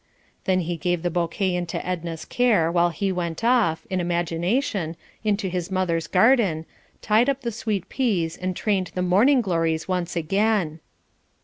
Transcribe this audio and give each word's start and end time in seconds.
Then 0.45 0.61
he 0.61 0.77
gave 0.77 1.03
the 1.03 1.11
bouquet 1.11 1.53
into 1.53 1.85
Edna's 1.85 2.25
care 2.25 2.71
while 2.71 2.89
he 2.89 3.11
went 3.11 3.43
off, 3.43 3.85
in 3.87 3.99
imagination, 4.01 4.95
into 5.23 5.47
his 5.47 5.69
mother's 5.69 6.07
garden, 6.07 6.65
tied 7.03 7.29
up 7.29 7.41
the 7.41 7.51
sweet 7.51 7.87
peas 7.87 8.35
and 8.35 8.55
trained 8.55 8.89
the 8.95 9.03
morning 9.03 9.41
glories 9.41 9.87
once 9.87 10.15
again. 10.15 10.79